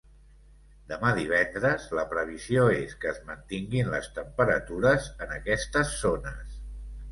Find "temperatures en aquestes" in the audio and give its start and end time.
4.19-5.95